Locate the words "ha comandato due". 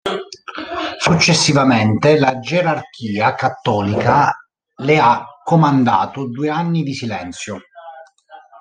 4.99-6.49